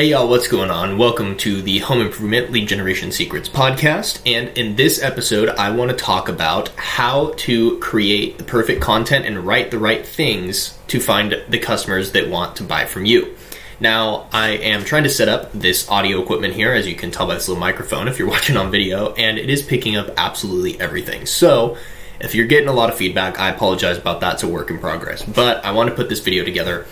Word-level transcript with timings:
Hey 0.00 0.06
y'all, 0.06 0.30
what's 0.30 0.48
going 0.48 0.70
on? 0.70 0.96
Welcome 0.96 1.36
to 1.36 1.60
the 1.60 1.80
Home 1.80 2.00
Improvement 2.00 2.50
Lead 2.50 2.66
Generation 2.66 3.12
Secrets 3.12 3.50
podcast. 3.50 4.22
And 4.24 4.48
in 4.56 4.74
this 4.74 5.02
episode, 5.02 5.50
I 5.50 5.72
want 5.72 5.90
to 5.90 5.96
talk 5.98 6.30
about 6.30 6.70
how 6.70 7.34
to 7.36 7.78
create 7.80 8.38
the 8.38 8.44
perfect 8.44 8.80
content 8.80 9.26
and 9.26 9.40
write 9.40 9.70
the 9.70 9.78
right 9.78 10.06
things 10.06 10.78
to 10.86 11.00
find 11.00 11.44
the 11.50 11.58
customers 11.58 12.12
that 12.12 12.30
want 12.30 12.56
to 12.56 12.62
buy 12.62 12.86
from 12.86 13.04
you. 13.04 13.36
Now, 13.78 14.26
I 14.32 14.52
am 14.52 14.84
trying 14.84 15.02
to 15.02 15.10
set 15.10 15.28
up 15.28 15.52
this 15.52 15.86
audio 15.90 16.22
equipment 16.22 16.54
here, 16.54 16.72
as 16.72 16.86
you 16.86 16.94
can 16.94 17.10
tell 17.10 17.26
by 17.26 17.34
this 17.34 17.46
little 17.46 17.60
microphone 17.60 18.08
if 18.08 18.18
you're 18.18 18.26
watching 18.30 18.56
on 18.56 18.70
video, 18.70 19.12
and 19.12 19.36
it 19.36 19.50
is 19.50 19.60
picking 19.60 19.96
up 19.96 20.08
absolutely 20.16 20.80
everything. 20.80 21.26
So, 21.26 21.76
if 22.20 22.34
you're 22.34 22.46
getting 22.46 22.70
a 22.70 22.72
lot 22.72 22.88
of 22.88 22.96
feedback, 22.96 23.38
I 23.38 23.50
apologize 23.50 23.98
about 23.98 24.20
that. 24.22 24.34
It's 24.34 24.42
a 24.44 24.48
work 24.48 24.70
in 24.70 24.78
progress. 24.78 25.22
But 25.22 25.62
I 25.62 25.72
want 25.72 25.90
to 25.90 25.94
put 25.94 26.08
this 26.08 26.20
video 26.20 26.42
together 26.42 26.86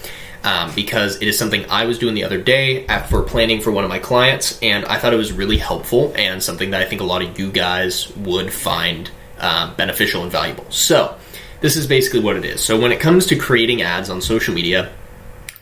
um, 0.44 0.72
because 0.74 1.16
it 1.16 1.28
is 1.28 1.38
something 1.38 1.64
I 1.68 1.86
was 1.86 1.98
doing 1.98 2.14
the 2.14 2.24
other 2.24 2.40
day 2.40 2.86
for 3.08 3.22
planning 3.22 3.60
for 3.60 3.70
one 3.70 3.84
of 3.84 3.90
my 3.90 3.98
clients, 3.98 4.58
and 4.62 4.84
I 4.86 4.98
thought 4.98 5.12
it 5.12 5.16
was 5.16 5.32
really 5.32 5.58
helpful 5.58 6.12
and 6.16 6.42
something 6.42 6.70
that 6.70 6.80
I 6.80 6.84
think 6.84 7.00
a 7.00 7.04
lot 7.04 7.22
of 7.22 7.38
you 7.38 7.50
guys 7.50 8.14
would 8.16 8.52
find 8.52 9.10
uh, 9.38 9.74
beneficial 9.74 10.22
and 10.22 10.32
valuable. 10.32 10.66
So, 10.70 11.16
this 11.60 11.76
is 11.76 11.86
basically 11.86 12.20
what 12.20 12.36
it 12.36 12.44
is. 12.44 12.60
So, 12.60 12.78
when 12.80 12.92
it 12.92 13.00
comes 13.00 13.26
to 13.26 13.36
creating 13.36 13.82
ads 13.82 14.10
on 14.10 14.20
social 14.20 14.54
media, 14.54 14.92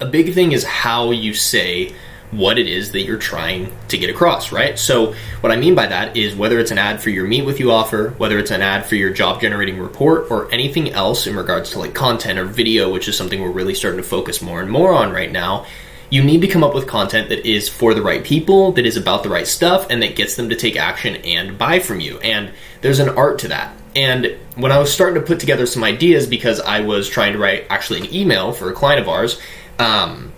a 0.00 0.06
big 0.06 0.34
thing 0.34 0.52
is 0.52 0.64
how 0.64 1.10
you 1.10 1.32
say 1.34 1.94
what 2.36 2.58
it 2.58 2.68
is 2.68 2.92
that 2.92 3.02
you're 3.02 3.18
trying 3.18 3.72
to 3.88 3.98
get 3.98 4.10
across, 4.10 4.52
right? 4.52 4.78
So, 4.78 5.14
what 5.40 5.52
I 5.52 5.56
mean 5.56 5.74
by 5.74 5.86
that 5.86 6.16
is 6.16 6.34
whether 6.34 6.58
it's 6.58 6.70
an 6.70 6.78
ad 6.78 7.02
for 7.02 7.10
your 7.10 7.26
Meet 7.26 7.44
With 7.44 7.60
You 7.60 7.72
offer, 7.72 8.10
whether 8.18 8.38
it's 8.38 8.50
an 8.50 8.62
ad 8.62 8.86
for 8.86 8.94
your 8.94 9.10
job 9.10 9.40
generating 9.40 9.78
report, 9.78 10.30
or 10.30 10.52
anything 10.52 10.92
else 10.92 11.26
in 11.26 11.36
regards 11.36 11.70
to 11.70 11.78
like 11.78 11.94
content 11.94 12.38
or 12.38 12.44
video, 12.44 12.92
which 12.92 13.08
is 13.08 13.16
something 13.16 13.40
we're 13.40 13.50
really 13.50 13.74
starting 13.74 14.00
to 14.00 14.08
focus 14.08 14.42
more 14.42 14.60
and 14.60 14.70
more 14.70 14.92
on 14.92 15.12
right 15.12 15.32
now. 15.32 15.66
You 16.08 16.22
need 16.22 16.42
to 16.42 16.46
come 16.46 16.62
up 16.62 16.74
with 16.74 16.86
content 16.86 17.30
that 17.30 17.44
is 17.48 17.68
for 17.68 17.92
the 17.92 18.02
right 18.02 18.22
people, 18.22 18.72
that 18.72 18.86
is 18.86 18.96
about 18.96 19.22
the 19.22 19.28
right 19.28 19.46
stuff, 19.46 19.88
and 19.90 20.02
that 20.02 20.14
gets 20.14 20.36
them 20.36 20.50
to 20.50 20.56
take 20.56 20.76
action 20.76 21.16
and 21.16 21.58
buy 21.58 21.80
from 21.80 21.98
you. 21.98 22.18
And 22.20 22.52
there's 22.80 23.00
an 23.00 23.08
art 23.08 23.40
to 23.40 23.48
that. 23.48 23.74
And 23.96 24.36
when 24.54 24.70
I 24.70 24.78
was 24.78 24.92
starting 24.92 25.20
to 25.20 25.26
put 25.26 25.40
together 25.40 25.66
some 25.66 25.82
ideas, 25.82 26.26
because 26.26 26.60
I 26.60 26.80
was 26.80 27.08
trying 27.08 27.32
to 27.32 27.38
write 27.38 27.66
actually 27.70 28.00
an 28.00 28.14
email 28.14 28.52
for 28.52 28.70
a 28.70 28.74
client 28.74 29.00
of 29.00 29.08
ours, 29.08 29.40
um, 29.78 30.32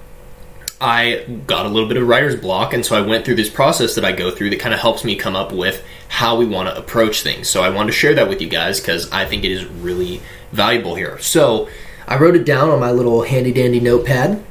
I 0.81 1.25
got 1.47 1.67
a 1.67 1.69
little 1.69 1.89
bit 1.89 1.97
of 1.97 2.07
writer's 2.07 2.37
block, 2.37 2.73
and 2.73 2.87
so 2.87 2.97
I 2.97 3.01
went 3.01 3.25
through 3.25 3.35
this 3.35 3.51
process 3.51 3.97
that 3.97 4.05
I 4.05 4.13
go 4.13 4.31
through 4.31 4.51
that 4.51 4.61
kind 4.61 4.73
of 4.73 4.81
helps 4.81 5.03
me 5.05 5.17
come 5.17 5.35
up 5.35 5.53
with 5.53 5.85
how 6.09 6.37
we 6.37 6.47
want 6.47 6.69
to 6.69 6.77
approach 6.77 7.23
things. 7.23 7.49
So 7.49 7.63
I 7.63 7.71
wanted 7.71 7.89
to 7.89 7.99
share 7.99 8.15
that 8.15 8.29
with 8.29 8.41
you 8.41 8.49
guys 8.49 8.81
because 8.81 9.11
I 9.11 9.25
think 9.25 9.45
it 9.45 9.51
is 9.51 9.65
really 9.67 10.21
valuable 10.53 10.95
here. 10.95 11.19
So 11.19 11.69
I 12.07 12.17
wrote 12.17 12.37
it 12.37 12.45
down 12.45 12.71
on 12.71 12.79
my 12.79 12.93
little 12.93 13.23
handy 13.23 13.53
dandy 13.53 13.81
notepad 13.81 14.45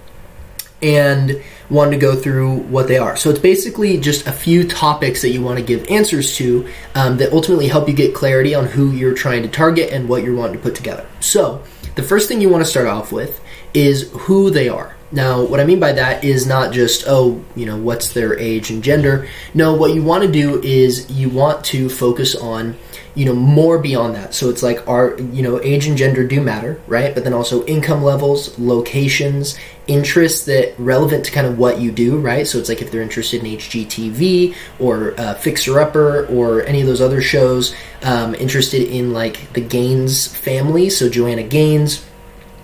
and 0.82 1.42
wanted 1.70 1.92
to 1.92 1.98
go 1.98 2.16
through 2.16 2.58
what 2.58 2.88
they 2.88 2.98
are. 2.98 3.16
So 3.16 3.30
it's 3.30 3.40
basically 3.40 3.98
just 3.98 4.28
a 4.28 4.32
few 4.32 4.68
topics 4.68 5.22
that 5.22 5.30
you 5.30 5.42
want 5.42 5.60
to 5.60 5.66
give 5.66 5.90
answers 5.90 6.36
to 6.38 6.68
um, 6.94 7.18
that 7.18 7.34
ultimately 7.34 7.68
help 7.68 7.88
you 7.88 7.94
get 7.94 8.14
clarity 8.14 8.54
on 8.54 8.66
who 8.66 8.92
you're 8.92 9.16
trying 9.16 9.44
to 9.44 9.50
target 9.50 9.92
and 9.92 10.08
what 10.08 10.24
you're 10.24 10.36
wanting 10.36 10.58
to 10.58 10.62
put 10.62 10.76
together. 10.76 11.06
So 11.20 11.64
the 11.96 12.04
first 12.04 12.28
thing 12.28 12.42
you 12.42 12.50
want 12.50 12.64
to 12.64 12.70
start 12.70 12.88
off 12.88 13.12
with 13.12 13.42
is 13.74 14.12
who 14.12 14.50
they 14.50 14.70
are. 14.70 14.97
Now, 15.12 15.42
what 15.44 15.60
I 15.62 15.66
mean 15.66 15.80
by 15.80 15.94
that 15.94 16.24
is 16.26 16.46
not 16.46 16.74
just, 16.74 17.06
oh, 17.08 17.42
you 17.56 17.66
know, 17.66 17.78
what's 17.78 18.12
their 18.12 18.38
age 18.38 18.70
and 18.70 18.84
gender. 18.84 19.28
No, 19.54 19.74
what 19.74 19.94
you 19.94 20.04
want 20.04 20.24
to 20.24 20.32
do 20.32 20.62
is 20.62 21.10
you 21.10 21.30
want 21.30 21.64
to 21.66 21.88
focus 21.88 22.36
on, 22.36 22.76
you 23.16 23.24
know, 23.24 23.34
more 23.34 23.80
beyond 23.80 24.16
that. 24.16 24.34
So 24.34 24.50
it's 24.50 24.62
like, 24.62 24.86
our, 24.86 25.18
you 25.20 25.44
know, 25.44 25.62
age 25.62 25.88
and 25.88 25.98
gender 25.98 26.28
do 26.28 26.42
matter, 26.42 26.82
right? 26.88 27.16
But 27.16 27.24
then 27.24 27.34
also 27.34 27.66
income 27.66 28.04
levels, 28.04 28.60
locations, 28.60 29.58
interests 29.88 30.46
that 30.46 30.78
relevant 30.78 31.24
to 31.26 31.32
kind 31.32 31.48
of 31.48 31.58
what 31.58 31.80
you 31.80 31.90
do, 31.90 32.20
right? 32.20 32.46
So 32.46 32.60
it's 32.60 32.68
like 32.68 32.82
if 32.82 32.92
they're 32.92 33.02
interested 33.02 33.42
in 33.46 33.58
HGTV 33.58 34.56
or 34.78 35.18
uh, 35.18 35.36
Fixer 35.36 35.80
Upper 35.80 36.26
or 36.26 36.64
any 36.64 36.82
of 36.82 36.88
those 36.88 37.00
other 37.00 37.22
shows, 37.22 37.74
um, 38.04 38.36
interested 38.36 38.82
in 38.82 39.14
like 39.14 39.54
the 39.54 39.62
Gaines 39.62 40.28
family, 40.28 40.90
so 40.90 41.08
Joanna 41.08 41.44
Gaines 41.44 42.06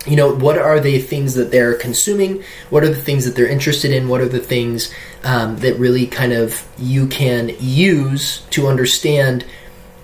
you 0.05 0.15
know 0.15 0.33
what 0.33 0.57
are 0.57 0.79
the 0.79 0.99
things 0.99 1.33
that 1.35 1.51
they're 1.51 1.75
consuming? 1.75 2.43
What 2.69 2.83
are 2.83 2.89
the 2.89 2.95
things 2.95 3.25
that 3.25 3.35
they're 3.35 3.47
interested 3.47 3.91
in? 3.91 4.07
What 4.07 4.21
are 4.21 4.29
the 4.29 4.39
things 4.39 4.93
um, 5.23 5.57
that 5.57 5.77
really 5.79 6.07
kind 6.07 6.33
of 6.33 6.67
you 6.77 7.07
can 7.07 7.55
use 7.59 8.41
to 8.51 8.67
understand 8.67 9.45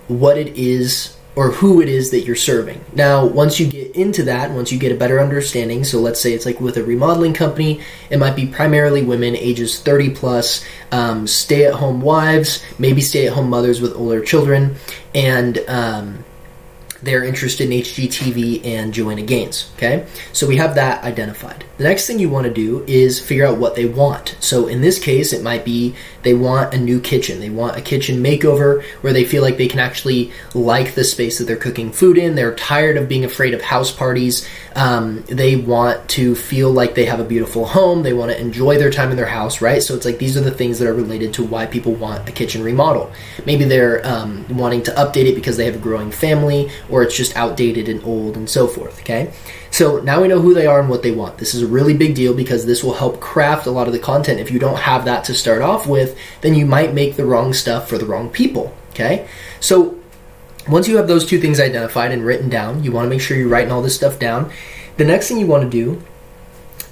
what 0.07 0.38
it 0.38 0.57
is 0.57 1.15
or 1.35 1.51
who 1.51 1.81
it 1.81 1.88
is 1.89 2.11
that 2.11 2.21
you're 2.21 2.35
serving? 2.35 2.83
Now 2.93 3.25
once 3.25 3.59
you 3.59 3.67
get 3.67 3.95
into 3.95 4.23
that 4.23 4.51
once 4.51 4.71
you 4.71 4.79
get 4.79 4.91
a 4.91 4.95
better 4.95 5.19
understanding 5.19 5.83
so 5.83 5.99
let's 5.99 6.21
say 6.21 6.33
it's 6.33 6.45
like 6.45 6.61
with 6.61 6.77
a 6.77 6.83
remodeling 6.83 7.33
company 7.33 7.81
it 8.09 8.17
might 8.17 8.35
be 8.35 8.47
primarily 8.47 9.03
women 9.03 9.35
ages 9.35 9.81
30 9.81 10.11
plus 10.11 10.65
um, 10.91 11.27
stay 11.27 11.65
at 11.65 11.73
home 11.73 12.01
wives 12.01 12.63
maybe 12.79 13.01
stay 13.01 13.27
at 13.27 13.33
home 13.33 13.49
mothers 13.49 13.81
with 13.81 13.93
older 13.95 14.23
children 14.23 14.75
and 15.13 15.57
um, 15.67 16.23
they're 17.01 17.23
interested 17.23 17.71
in 17.71 17.81
HGTV 17.81 18.65
and 18.65 18.93
Joanna 18.93 19.23
Gaines. 19.23 19.71
Okay, 19.75 20.05
so 20.33 20.47
we 20.47 20.57
have 20.57 20.75
that 20.75 21.03
identified. 21.03 21.65
The 21.77 21.85
next 21.85 22.07
thing 22.07 22.19
you 22.19 22.29
want 22.29 22.45
to 22.45 22.53
do 22.53 22.83
is 22.87 23.19
figure 23.19 23.45
out 23.45 23.57
what 23.57 23.75
they 23.75 23.85
want. 23.85 24.35
So 24.39 24.67
in 24.67 24.81
this 24.81 24.99
case, 24.99 25.31
it 25.31 25.41
might 25.41 25.63
be 25.63 25.95
they 26.23 26.33
want 26.33 26.73
a 26.73 26.77
new 26.77 26.99
kitchen. 26.99 27.39
They 27.39 27.49
want 27.49 27.77
a 27.77 27.81
kitchen 27.81 28.21
makeover 28.21 28.83
where 29.01 29.13
they 29.13 29.23
feel 29.23 29.41
like 29.41 29.57
they 29.57 29.67
can 29.67 29.79
actually 29.79 30.31
like 30.53 30.95
the 30.95 31.03
space 31.03 31.38
that 31.38 31.45
they're 31.45 31.55
cooking 31.55 31.91
food 31.91 32.17
in. 32.17 32.35
They're 32.35 32.55
tired 32.55 32.97
of 32.97 33.07
being 33.07 33.23
afraid 33.23 33.53
of 33.53 33.61
house 33.61 33.91
parties. 33.91 34.47
Um, 34.75 35.23
they 35.27 35.55
want 35.55 36.09
to 36.09 36.35
feel 36.35 36.71
like 36.71 36.95
they 36.95 37.05
have 37.05 37.19
a 37.19 37.23
beautiful 37.23 37.65
home. 37.65 38.03
They 38.03 38.13
want 38.13 38.31
to 38.31 38.39
enjoy 38.39 38.77
their 38.77 38.91
time 38.91 39.11
in 39.11 39.17
their 39.17 39.25
house, 39.25 39.61
right? 39.61 39.81
So 39.81 39.95
it's 39.95 40.05
like 40.05 40.19
these 40.19 40.35
are 40.35 40.41
the 40.41 40.51
things 40.51 40.79
that 40.79 40.88
are 40.88 40.93
related 40.93 41.33
to 41.35 41.43
why 41.43 41.65
people 41.65 41.93
want 41.93 42.27
a 42.27 42.31
kitchen 42.31 42.63
remodel. 42.63 43.11
Maybe 43.45 43.63
they're 43.63 44.05
um, 44.05 44.45
wanting 44.49 44.83
to 44.83 44.91
update 44.91 45.25
it 45.25 45.35
because 45.35 45.57
they 45.57 45.65
have 45.65 45.75
a 45.75 45.79
growing 45.79 46.11
family 46.11 46.69
or 46.89 47.03
it's 47.03 47.16
just 47.16 47.35
outdated 47.35 47.88
and 47.88 48.03
old 48.03 48.35
and 48.35 48.50
so 48.50 48.67
forth, 48.67 49.00
okay? 49.01 49.31
So 49.72 50.00
now 50.00 50.22
we 50.22 50.27
know 50.27 50.41
who 50.41 50.53
they 50.53 50.67
are 50.67 50.79
and 50.79 50.89
what 50.89 51.03
they 51.03 51.11
want. 51.11 51.38
This 51.38 51.53
is 51.53 51.61
a 51.61 51.67
really 51.67 51.95
big 51.95 52.16
deal 52.16 52.33
because 52.33 52.66
this 52.66 52.83
will 52.83 52.94
help 52.94 53.19
craft 53.19 53.67
a 53.67 53.72
lot 53.72 53.88
of 53.88 53.94
the 53.94 54.00
content. 54.00 54.39
If 54.39 54.51
you 54.51 54.59
don't 54.59 54.79
have 54.79 55.05
that 55.05 55.23
to 55.25 55.33
start 55.33 55.61
off 55.61 55.88
with, 55.88 56.17
then 56.41 56.55
you 56.55 56.66
might 56.66 56.94
make 56.94 57.16
the 57.16 57.25
wrong 57.25 57.53
stuff 57.53 57.88
for 57.88 57.97
the 57.97 58.05
wrong 58.05 58.29
people, 58.29 58.75
okay? 58.91 59.27
So 59.59 59.97
once 60.67 60.88
you 60.88 60.97
have 60.97 61.07
those 61.07 61.25
two 61.25 61.39
things 61.39 61.59
identified 61.59 62.11
and 62.11 62.25
written 62.25 62.50
down, 62.50 62.83
you 62.83 62.91
want 62.91 63.06
to 63.06 63.09
make 63.09 63.21
sure 63.21 63.38
you're 63.38 63.47
writing 63.47 63.71
all 63.71 63.81
this 63.81 63.95
stuff 63.95 64.19
down. 64.19 64.51
The 64.97 65.06
next 65.06 65.27
thing 65.27 65.38
you 65.38 65.47
want 65.47 65.63
to 65.63 65.69
do 65.69 66.03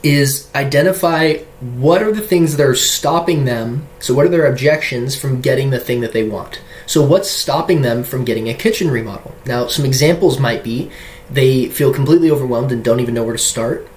is 0.03 0.49
identify 0.55 1.37
what 1.59 2.01
are 2.01 2.11
the 2.11 2.21
things 2.21 2.55
that 2.55 2.65
are 2.65 2.75
stopping 2.75 3.45
them. 3.45 3.87
So, 3.99 4.13
what 4.13 4.25
are 4.25 4.29
their 4.29 4.45
objections 4.45 5.15
from 5.15 5.41
getting 5.41 5.69
the 5.69 5.79
thing 5.79 6.01
that 6.01 6.13
they 6.13 6.27
want? 6.27 6.61
So, 6.87 7.05
what's 7.05 7.29
stopping 7.29 7.81
them 7.81 8.03
from 8.03 8.23
getting 8.23 8.47
a 8.47 8.53
kitchen 8.53 8.89
remodel? 8.89 9.35
Now, 9.45 9.67
some 9.67 9.85
examples 9.85 10.39
might 10.39 10.63
be 10.63 10.89
they 11.29 11.67
feel 11.67 11.93
completely 11.93 12.31
overwhelmed 12.31 12.71
and 12.71 12.83
don't 12.83 13.01
even 13.01 13.13
know 13.13 13.23
where 13.23 13.35
to 13.35 13.41
start. 13.41 13.87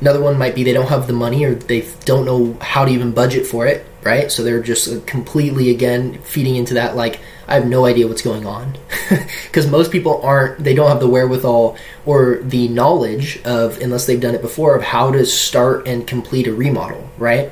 Another 0.00 0.20
one 0.20 0.38
might 0.38 0.54
be 0.54 0.64
they 0.64 0.72
don't 0.72 0.88
have 0.88 1.06
the 1.06 1.12
money 1.12 1.44
or 1.44 1.54
they 1.54 1.86
don't 2.04 2.24
know 2.24 2.56
how 2.60 2.86
to 2.86 2.90
even 2.90 3.12
budget 3.12 3.46
for 3.46 3.66
it, 3.66 3.84
right? 4.02 4.32
So 4.32 4.42
they're 4.42 4.62
just 4.62 4.88
uh, 4.88 5.00
completely, 5.04 5.68
again, 5.70 6.18
feeding 6.22 6.56
into 6.56 6.74
that, 6.74 6.96
like, 6.96 7.20
I 7.46 7.54
have 7.54 7.66
no 7.66 7.84
idea 7.84 8.06
what's 8.08 8.22
going 8.22 8.46
on. 8.46 8.76
Because 9.46 9.66
most 9.66 9.90
people 9.90 10.20
aren't, 10.22 10.62
they 10.62 10.74
don't 10.74 10.88
have 10.88 11.00
the 11.00 11.08
wherewithal 11.08 11.76
or 12.06 12.40
the 12.42 12.68
knowledge 12.68 13.42
of, 13.44 13.78
unless 13.80 14.06
they've 14.06 14.20
done 14.20 14.34
it 14.34 14.42
before, 14.42 14.76
of 14.76 14.82
how 14.82 15.10
to 15.10 15.24
start 15.26 15.88
and 15.88 16.06
complete 16.06 16.46
a 16.46 16.54
remodel, 16.54 17.08
right? 17.18 17.50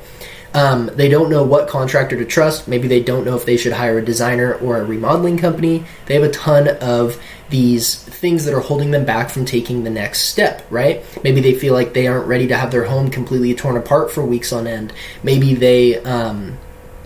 Um, 0.53 0.87
they 0.93 1.09
don't 1.09 1.29
know 1.29 1.43
what 1.43 1.67
contractor 1.67 2.17
to 2.17 2.25
trust. 2.25 2.67
Maybe 2.67 2.87
they 2.87 3.01
don't 3.01 3.25
know 3.25 3.35
if 3.35 3.45
they 3.45 3.57
should 3.57 3.73
hire 3.73 3.99
a 3.99 4.05
designer 4.05 4.55
or 4.55 4.77
a 4.77 4.85
remodeling 4.85 5.37
company. 5.37 5.85
They 6.05 6.15
have 6.15 6.23
a 6.23 6.31
ton 6.31 6.69
of 6.81 7.21
these 7.49 7.95
things 7.95 8.45
that 8.45 8.53
are 8.53 8.59
holding 8.59 8.91
them 8.91 9.05
back 9.05 9.29
from 9.29 9.45
taking 9.45 9.83
the 9.83 9.89
next 9.89 10.21
step, 10.21 10.65
right? 10.69 11.03
Maybe 11.23 11.41
they 11.41 11.53
feel 11.53 11.73
like 11.73 11.93
they 11.93 12.07
aren't 12.07 12.27
ready 12.27 12.47
to 12.47 12.57
have 12.57 12.71
their 12.71 12.85
home 12.85 13.09
completely 13.09 13.53
torn 13.55 13.77
apart 13.77 14.11
for 14.11 14.25
weeks 14.25 14.51
on 14.51 14.67
end. 14.67 14.93
Maybe 15.23 15.53
they 15.53 16.01
um, 16.03 16.57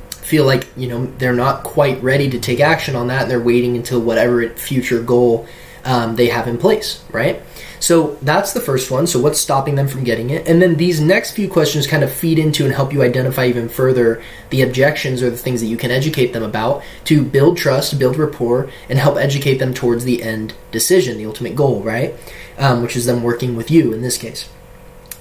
feel 0.10 0.46
like, 0.46 0.68
you 0.78 0.88
know, 0.88 1.06
they're 1.18 1.34
not 1.34 1.64
quite 1.64 2.02
ready 2.02 2.30
to 2.30 2.40
take 2.40 2.60
action 2.60 2.96
on 2.96 3.08
that 3.08 3.24
and 3.24 3.32
they're 3.32 3.42
waiting 3.42 3.76
until 3.76 4.02
whatever 4.02 4.48
future 4.50 5.02
goal 5.02 5.48
um, 5.84 6.16
they 6.16 6.28
have 6.28 6.48
in 6.48 6.58
place, 6.58 7.04
right? 7.12 7.42
So 7.82 8.16
that's 8.22 8.54
the 8.54 8.62
first 8.62 8.92
one. 8.92 9.08
So 9.08 9.20
what's 9.20 9.40
stopping 9.40 9.74
them 9.74 9.88
from 9.88 10.04
getting 10.04 10.30
it? 10.30 10.48
And 10.48 10.62
then 10.62 10.76
these 10.76 11.02
next 11.02 11.32
few 11.32 11.50
questions 11.50 11.88
kind 11.88 12.04
of 12.04 12.14
feed 12.14 12.38
into 12.38 12.64
and 12.64 12.74
help 12.74 12.94
you 12.94 13.02
identify 13.02 13.48
even 13.48 13.68
further 13.70 14.22
the 14.52 14.62
objections 14.62 15.24
or 15.24 15.32
the 15.32 15.38
things 15.38 15.62
that 15.62 15.68
you 15.68 15.78
can 15.78 15.90
educate 15.90 16.32
them 16.32 16.44
about 16.44 16.84
to 17.06 17.24
build 17.24 17.58
trust, 17.58 17.98
build 17.98 18.18
rapport, 18.18 18.70
and 18.88 19.00
help 19.00 19.18
educate 19.18 19.58
them 19.58 19.74
towards 19.74 20.06
the 20.06 20.22
end 20.22 20.54
decision, 20.72 21.18
the 21.18 21.26
ultimate 21.26 21.56
goal, 21.56 21.82
right? 21.82 22.14
Um, 22.60 22.84
which 22.84 22.96
is 22.96 23.08
them 23.08 23.24
working 23.24 23.56
with 23.56 23.72
you 23.72 23.94
in 23.94 24.02
this 24.02 24.18
case. 24.18 24.48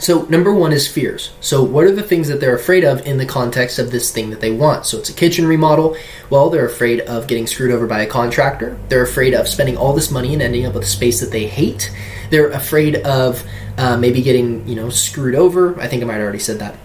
So, 0.01 0.23
number 0.23 0.55
one 0.55 0.73
is 0.73 0.89
fears. 0.89 1.31
So, 1.41 1.63
what 1.63 1.85
are 1.85 1.93
the 1.93 2.03
things 2.03 2.29
that 2.29 2.41
they're 2.41 2.57
afraid 2.57 2.85
of 2.85 3.07
in 3.07 3.19
the 3.19 3.27
context 3.27 3.79
of 3.79 3.91
this 3.91 4.11
thing 4.11 4.31
that 4.31 4.41
they 4.41 4.51
want? 4.51 4.87
So, 4.87 4.99
it's 4.99 5.11
a 5.11 5.13
kitchen 5.13 5.47
remodel. 5.47 5.95
Well, 6.31 6.49
they're 6.49 6.65
afraid 6.67 7.01
of 7.03 7.27
getting 7.27 7.47
screwed 7.47 7.71
over 7.71 7.87
by 7.87 8.01
a 8.01 8.07
contractor. 8.07 8.79
They're 8.89 9.03
afraid 9.03 9.35
of 9.35 9.47
spending 9.47 9.77
all 9.77 9.93
this 9.93 10.11
money 10.11 10.33
and 10.33 10.41
ending 10.43 10.65
up 10.65 10.73
with 10.75 10.85
a 10.85 10.87
space 10.87 11.21
that 11.21 11.31
they 11.31 11.47
hate. 11.47 11.95
They're 12.31 12.49
afraid 12.51 12.97
of 12.97 13.45
uh, 13.77 13.99
maybe 13.99 14.23
getting, 14.23 14.67
you 14.67 14.75
know, 14.75 14.89
screwed 14.89 15.35
over. 15.35 15.79
I 15.79 15.87
think 15.87 16.03
I 16.03 16.07
might 16.07 16.15
have 16.15 16.23
already 16.23 16.39
said 16.39 16.61
that. 16.61 16.77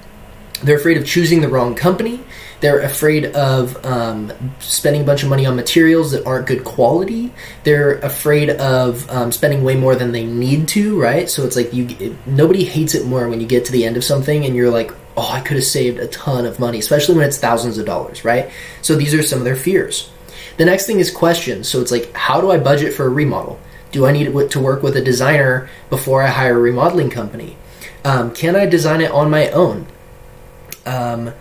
they're 0.63 0.77
afraid 0.77 0.97
of 0.97 1.05
choosing 1.05 1.41
the 1.41 1.49
wrong 1.49 1.75
company. 1.75 2.21
They're 2.65 2.79
afraid 2.79 3.25
of 3.25 3.85
um, 3.85 4.33
spending 4.57 5.03
a 5.03 5.05
bunch 5.05 5.21
of 5.21 5.29
money 5.29 5.45
on 5.45 5.55
materials 5.55 6.13
that 6.13 6.25
aren't 6.25 6.47
good 6.47 6.63
quality. 6.63 7.31
They're 7.63 7.99
afraid 7.99 8.49
of 8.49 9.07
um, 9.11 9.31
spending 9.31 9.63
way 9.63 9.75
more 9.75 9.95
than 9.95 10.11
they 10.11 10.25
need 10.25 10.67
to, 10.69 10.99
right? 10.99 11.29
So 11.29 11.45
it's 11.45 11.55
like 11.55 11.75
you 11.75 11.95
it, 11.99 12.25
nobody 12.25 12.63
hates 12.63 12.95
it 12.95 13.05
more 13.05 13.29
when 13.29 13.39
you 13.39 13.45
get 13.45 13.65
to 13.65 13.71
the 13.71 13.85
end 13.85 13.97
of 13.97 14.03
something 14.03 14.45
and 14.45 14.55
you're 14.55 14.71
like, 14.71 14.91
oh, 15.15 15.29
I 15.31 15.41
could 15.41 15.57
have 15.57 15.63
saved 15.63 15.99
a 15.99 16.07
ton 16.07 16.47
of 16.47 16.59
money, 16.59 16.79
especially 16.79 17.15
when 17.15 17.27
it's 17.27 17.37
thousands 17.37 17.77
of 17.77 17.85
dollars, 17.85 18.25
right? 18.25 18.49
So 18.81 18.95
these 18.95 19.13
are 19.13 19.21
some 19.21 19.37
of 19.37 19.45
their 19.45 19.55
fears. 19.55 20.09
The 20.57 20.65
next 20.65 20.87
thing 20.87 20.99
is 20.99 21.11
questions. 21.11 21.69
So 21.69 21.81
it's 21.81 21.91
like, 21.91 22.11
how 22.15 22.41
do 22.41 22.49
I 22.49 22.57
budget 22.57 22.95
for 22.95 23.05
a 23.05 23.09
remodel? 23.09 23.59
Do 23.91 24.07
I 24.07 24.11
need 24.11 24.25
to 24.33 24.59
work 24.59 24.81
with 24.81 24.97
a 24.97 25.03
designer 25.03 25.69
before 25.91 26.23
I 26.23 26.29
hire 26.29 26.57
a 26.57 26.59
remodeling 26.59 27.11
company? 27.11 27.57
Um, 28.03 28.33
can 28.33 28.55
I 28.55 28.65
design 28.65 29.01
it 29.01 29.11
on 29.11 29.29
my 29.29 29.51
own? 29.51 29.85
Um, 30.87 31.31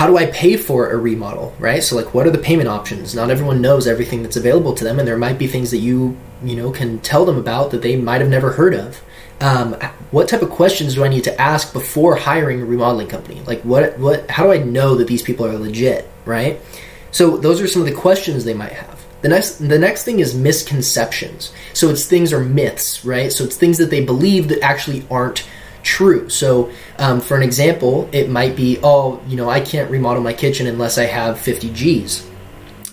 how 0.00 0.06
do 0.06 0.16
I 0.16 0.24
pay 0.24 0.56
for 0.56 0.88
a 0.88 0.96
remodel, 0.96 1.54
right? 1.58 1.82
So 1.82 1.94
like 1.94 2.14
what 2.14 2.26
are 2.26 2.30
the 2.30 2.38
payment 2.38 2.70
options? 2.70 3.14
Not 3.14 3.30
everyone 3.30 3.60
knows 3.60 3.86
everything 3.86 4.22
that's 4.22 4.38
available 4.38 4.72
to 4.76 4.82
them 4.82 4.98
and 4.98 5.06
there 5.06 5.18
might 5.18 5.38
be 5.38 5.46
things 5.46 5.70
that 5.72 5.80
you, 5.80 6.16
you 6.42 6.56
know, 6.56 6.70
can 6.70 7.00
tell 7.00 7.26
them 7.26 7.36
about 7.36 7.70
that 7.72 7.82
they 7.82 7.96
might 7.96 8.22
have 8.22 8.30
never 8.30 8.52
heard 8.52 8.72
of. 8.72 9.02
Um, 9.42 9.74
what 10.10 10.26
type 10.26 10.40
of 10.40 10.48
questions 10.48 10.94
do 10.94 11.04
I 11.04 11.08
need 11.08 11.24
to 11.24 11.38
ask 11.38 11.74
before 11.74 12.16
hiring 12.16 12.62
a 12.62 12.64
remodeling 12.64 13.08
company? 13.08 13.42
Like 13.42 13.60
what 13.60 13.98
what 13.98 14.30
how 14.30 14.44
do 14.44 14.52
I 14.52 14.62
know 14.62 14.94
that 14.94 15.06
these 15.06 15.20
people 15.20 15.44
are 15.44 15.58
legit, 15.58 16.08
right? 16.24 16.58
So 17.10 17.36
those 17.36 17.60
are 17.60 17.68
some 17.68 17.82
of 17.82 17.88
the 17.88 17.94
questions 17.94 18.44
they 18.44 18.54
might 18.54 18.72
have. 18.72 19.04
The 19.20 19.28
next 19.28 19.56
the 19.56 19.78
next 19.78 20.04
thing 20.04 20.20
is 20.20 20.34
misconceptions. 20.34 21.52
So 21.74 21.90
it's 21.90 22.06
things 22.06 22.32
or 22.32 22.40
myths, 22.40 23.04
right? 23.04 23.30
So 23.30 23.44
it's 23.44 23.56
things 23.58 23.76
that 23.76 23.90
they 23.90 24.02
believe 24.02 24.48
that 24.48 24.62
actually 24.62 25.06
aren't 25.10 25.46
true. 25.82 26.28
So, 26.28 26.70
um, 26.98 27.20
for 27.20 27.36
an 27.36 27.42
example, 27.42 28.08
it 28.12 28.28
might 28.28 28.56
be, 28.56 28.78
oh, 28.82 29.20
you 29.26 29.36
know, 29.36 29.48
I 29.48 29.60
can't 29.60 29.90
remodel 29.90 30.22
my 30.22 30.32
kitchen 30.32 30.66
unless 30.66 30.98
I 30.98 31.04
have 31.04 31.38
50 31.38 31.72
G's. 31.72 32.26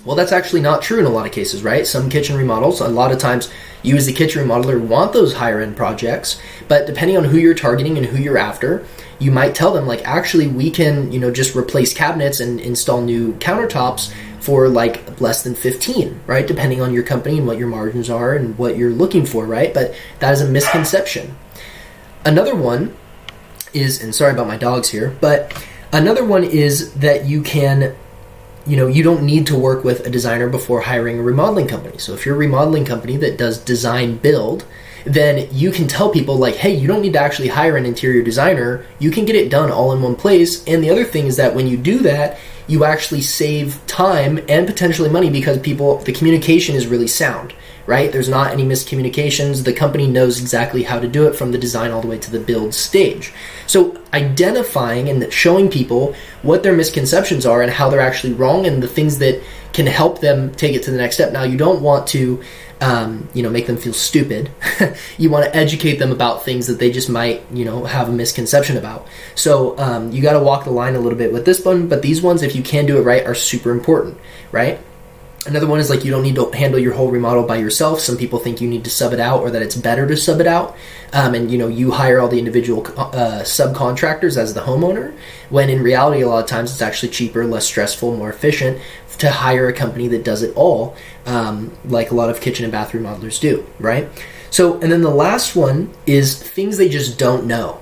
Well, 0.05 0.15
that's 0.15 0.31
actually 0.31 0.61
not 0.61 0.81
true 0.81 0.99
in 0.99 1.05
a 1.05 1.09
lot 1.09 1.25
of 1.25 1.33
cases, 1.33 1.63
right? 1.63 1.85
Some 1.85 2.09
kitchen 2.09 2.37
remodels, 2.37 2.79
a 2.79 2.87
lot 2.87 3.11
of 3.11 3.19
times, 3.19 3.51
you 3.83 3.95
as 3.97 4.05
the 4.05 4.13
kitchen 4.13 4.47
remodeler 4.47 4.79
want 4.79 5.11
those 5.13 5.33
higher 5.33 5.59
end 5.59 5.75
projects, 5.75 6.41
but 6.67 6.87
depending 6.87 7.17
on 7.17 7.25
who 7.25 7.37
you're 7.37 7.53
targeting 7.53 7.97
and 7.97 8.05
who 8.05 8.17
you're 8.17 8.37
after, 8.37 8.85
you 9.19 9.31
might 9.31 9.53
tell 9.53 9.73
them 9.73 9.85
like, 9.85 10.07
actually, 10.07 10.47
we 10.47 10.71
can, 10.71 11.11
you 11.11 11.19
know, 11.19 11.31
just 11.31 11.55
replace 11.55 11.93
cabinets 11.93 12.39
and 12.39 12.59
install 12.61 13.01
new 13.01 13.33
countertops 13.33 14.13
for 14.39 14.69
like 14.69 15.19
less 15.19 15.43
than 15.43 15.55
15, 15.55 16.21
right? 16.25 16.47
Depending 16.47 16.81
on 16.81 16.93
your 16.93 17.03
company 17.03 17.37
and 17.37 17.45
what 17.45 17.57
your 17.57 17.67
margins 17.67 18.09
are 18.09 18.33
and 18.33 18.57
what 18.57 18.77
you're 18.77 18.91
looking 18.91 19.25
for, 19.25 19.45
right? 19.45 19.73
But 19.73 19.93
that 20.19 20.31
is 20.31 20.39
a 20.39 20.47
misconception. 20.47 21.35
Another 22.27 22.57
one 22.57 22.93
is, 23.71 24.03
and 24.03 24.13
sorry 24.13 24.33
about 24.33 24.47
my 24.47 24.57
dogs 24.57 24.89
here, 24.89 25.15
but 25.21 25.65
another 25.93 26.25
one 26.25 26.43
is 26.43 26.93
that 26.95 27.25
you 27.25 27.41
can, 27.41 27.95
you 28.65 28.75
know, 28.75 28.87
you 28.87 29.01
don't 29.01 29.23
need 29.23 29.47
to 29.47 29.57
work 29.57 29.85
with 29.85 30.05
a 30.05 30.09
designer 30.09 30.49
before 30.49 30.81
hiring 30.81 31.19
a 31.19 31.21
remodeling 31.21 31.69
company. 31.69 31.97
So 31.99 32.13
if 32.13 32.25
you're 32.25 32.35
a 32.35 32.37
remodeling 32.37 32.83
company 32.83 33.15
that 33.15 33.37
does 33.37 33.57
design 33.57 34.17
build, 34.17 34.65
then 35.05 35.47
you 35.53 35.71
can 35.71 35.87
tell 35.87 36.09
people 36.09 36.35
like, 36.35 36.55
hey, 36.55 36.75
you 36.75 36.85
don't 36.85 37.01
need 37.01 37.13
to 37.13 37.19
actually 37.19 37.47
hire 37.47 37.77
an 37.77 37.85
interior 37.85 38.23
designer. 38.23 38.85
You 38.99 39.09
can 39.09 39.23
get 39.23 39.37
it 39.37 39.49
done 39.49 39.71
all 39.71 39.93
in 39.93 40.01
one 40.01 40.17
place. 40.17 40.67
And 40.67 40.83
the 40.83 40.89
other 40.89 41.05
thing 41.05 41.27
is 41.27 41.37
that 41.37 41.55
when 41.55 41.65
you 41.65 41.77
do 41.77 41.99
that, 41.99 42.39
you 42.67 42.83
actually 42.83 43.21
save 43.21 43.79
time 43.87 44.37
and 44.49 44.67
potentially 44.67 45.07
money 45.07 45.29
because 45.29 45.59
people 45.59 45.99
the 45.99 46.11
communication 46.11 46.75
is 46.75 46.87
really 46.87 47.07
sound 47.07 47.53
right? 47.87 48.11
There's 48.11 48.29
not 48.29 48.51
any 48.51 48.63
miscommunications. 48.63 49.63
The 49.63 49.73
company 49.73 50.07
knows 50.07 50.39
exactly 50.41 50.83
how 50.83 50.99
to 50.99 51.07
do 51.07 51.25
it 51.25 51.35
from 51.35 51.53
the 51.53 51.57
design 51.57 51.91
all 51.91 52.01
the 52.01 52.07
way 52.07 52.19
to 52.19 52.29
the 52.29 52.39
build 52.39 52.73
stage. 52.73 53.33
So 53.65 53.99
identifying 54.13 55.09
and 55.09 55.31
showing 55.31 55.71
people 55.71 56.13
what 56.41 56.63
their 56.63 56.75
misconceptions 56.75 57.45
are 57.45 57.61
and 57.61 57.71
how 57.71 57.89
they're 57.89 58.01
actually 58.01 58.33
wrong 58.33 58.67
and 58.67 58.83
the 58.83 58.89
things 58.89 59.19
that 59.19 59.41
can 59.71 59.87
help 59.87 60.19
them 60.19 60.53
take 60.55 60.75
it 60.75 60.83
to 60.83 60.91
the 60.91 60.97
next 60.97 61.15
step. 61.15 61.31
Now, 61.31 61.43
you 61.43 61.57
don't 61.57 61.81
want 61.81 62.07
to, 62.07 62.43
um, 62.81 63.29
you 63.33 63.41
know, 63.41 63.49
make 63.49 63.67
them 63.67 63.77
feel 63.77 63.93
stupid. 63.93 64.51
you 65.17 65.29
want 65.29 65.45
to 65.45 65.55
educate 65.55 65.95
them 65.95 66.11
about 66.11 66.43
things 66.43 66.67
that 66.67 66.79
they 66.79 66.91
just 66.91 67.09
might, 67.09 67.43
you 67.53 67.63
know, 67.63 67.85
have 67.85 68.09
a 68.09 68.11
misconception 68.11 68.75
about. 68.75 69.07
So 69.35 69.77
um, 69.79 70.11
you 70.11 70.21
got 70.21 70.33
to 70.33 70.39
walk 70.39 70.65
the 70.65 70.71
line 70.71 70.95
a 70.95 70.99
little 70.99 71.17
bit 71.17 71.31
with 71.31 71.45
this 71.45 71.63
one, 71.63 71.87
but 71.87 72.01
these 72.01 72.21
ones, 72.21 72.43
if 72.43 72.53
you 72.53 72.63
can 72.63 72.85
do 72.85 72.97
it 72.97 73.03
right, 73.03 73.25
are 73.25 73.35
super 73.35 73.71
important, 73.71 74.17
right? 74.51 74.79
Another 75.45 75.67
one 75.67 75.79
is 75.79 75.89
like 75.89 76.03
you 76.03 76.11
don't 76.11 76.23
need 76.23 76.35
to 76.35 76.51
handle 76.51 76.79
your 76.79 76.93
whole 76.93 77.09
remodel 77.09 77.43
by 77.43 77.57
yourself. 77.57 78.01
Some 78.01 78.17
people 78.17 78.39
think 78.39 78.59
you 78.59 78.67
need 78.67 78.83
to 78.83 78.89
sub 78.89 79.13
it 79.13 79.19
out 79.19 79.41
or 79.41 79.51
that 79.51 79.61
it's 79.61 79.75
better 79.75 80.05
to 80.07 80.17
sub 80.17 80.41
it 80.41 80.47
out. 80.47 80.75
Um, 81.13 81.35
and 81.35 81.49
you 81.49 81.57
know, 81.57 81.67
you 81.67 81.91
hire 81.91 82.19
all 82.19 82.27
the 82.27 82.39
individual 82.39 82.85
uh, 82.97 83.43
subcontractors 83.43 84.35
as 84.35 84.53
the 84.53 84.61
homeowner, 84.61 85.15
when 85.49 85.69
in 85.69 85.81
reality, 85.81 86.21
a 86.21 86.27
lot 86.27 86.43
of 86.43 86.49
times 86.49 86.71
it's 86.71 86.81
actually 86.81 87.09
cheaper, 87.09 87.45
less 87.45 87.65
stressful, 87.65 88.17
more 88.17 88.29
efficient 88.29 88.81
to 89.19 89.31
hire 89.31 89.67
a 89.67 89.73
company 89.73 90.07
that 90.09 90.23
does 90.23 90.43
it 90.43 90.55
all, 90.55 90.95
um, 91.25 91.75
like 91.85 92.11
a 92.11 92.15
lot 92.15 92.29
of 92.29 92.41
kitchen 92.41 92.65
and 92.65 92.71
bathroom 92.71 93.03
remodelers 93.03 93.39
do, 93.39 93.65
right? 93.79 94.07
So, 94.49 94.79
and 94.79 94.91
then 94.91 95.01
the 95.01 95.09
last 95.09 95.55
one 95.55 95.91
is 96.05 96.41
things 96.41 96.77
they 96.77 96.89
just 96.89 97.17
don't 97.17 97.45
know. 97.45 97.81